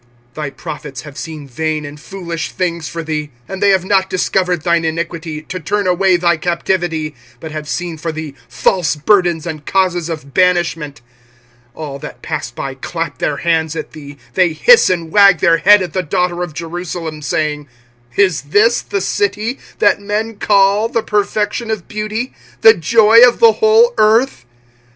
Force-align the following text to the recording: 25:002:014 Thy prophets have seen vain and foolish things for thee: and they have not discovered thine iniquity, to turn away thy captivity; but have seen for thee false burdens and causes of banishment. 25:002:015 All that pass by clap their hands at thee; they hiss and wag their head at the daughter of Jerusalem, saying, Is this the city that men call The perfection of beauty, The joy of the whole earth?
25:002:014 0.33 0.33
Thy 0.33 0.49
prophets 0.49 1.01
have 1.03 1.15
seen 1.15 1.47
vain 1.47 1.85
and 1.85 1.99
foolish 1.99 2.49
things 2.51 2.87
for 2.89 3.03
thee: 3.03 3.29
and 3.47 3.61
they 3.61 3.69
have 3.69 3.85
not 3.85 4.09
discovered 4.09 4.63
thine 4.63 4.83
iniquity, 4.83 5.43
to 5.43 5.59
turn 5.59 5.85
away 5.85 6.17
thy 6.17 6.35
captivity; 6.37 7.13
but 7.39 7.51
have 7.51 7.69
seen 7.69 7.99
for 7.99 8.11
thee 8.11 8.33
false 8.49 8.95
burdens 8.95 9.45
and 9.45 9.67
causes 9.67 10.09
of 10.09 10.33
banishment. 10.33 11.01
25:002:015 11.75 11.81
All 11.81 11.99
that 11.99 12.21
pass 12.23 12.49
by 12.49 12.73
clap 12.73 13.19
their 13.19 13.37
hands 13.37 13.75
at 13.75 13.91
thee; 13.91 14.17
they 14.33 14.53
hiss 14.53 14.89
and 14.89 15.11
wag 15.11 15.37
their 15.37 15.57
head 15.57 15.83
at 15.83 15.93
the 15.93 16.01
daughter 16.01 16.41
of 16.41 16.55
Jerusalem, 16.55 17.21
saying, 17.21 17.67
Is 18.15 18.41
this 18.41 18.81
the 18.81 19.01
city 19.01 19.59
that 19.77 20.01
men 20.01 20.37
call 20.37 20.89
The 20.89 21.03
perfection 21.03 21.69
of 21.69 21.87
beauty, 21.87 22.33
The 22.61 22.73
joy 22.73 23.19
of 23.23 23.37
the 23.37 23.51
whole 23.51 23.93
earth? 23.99 24.45